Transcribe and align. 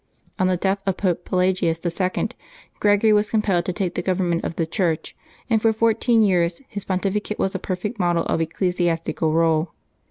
On 0.39 0.47
the 0.47 0.57
death 0.57 0.79
of 0.87 0.97
Pope 0.97 1.25
Pelagius 1.25 1.79
II., 1.85 2.29
Gregory 2.79 3.13
was 3.13 3.29
compelled 3.29 3.65
to 3.65 3.71
take 3.71 3.93
the 3.93 4.01
government 4.01 4.43
of 4.43 4.55
the 4.55 4.65
Church, 4.65 5.15
and 5.47 5.61
for 5.61 5.71
fourteen 5.71 6.23
years 6.23 6.59
his 6.67 6.85
pontificate 6.85 7.37
was 7.37 7.53
a 7.53 7.59
perfect 7.59 7.99
model 7.99 8.23
of 8.25 8.41
ecclesiastical 8.41 9.31
rule. 9.31 9.73